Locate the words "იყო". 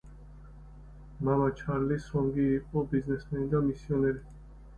2.61-2.85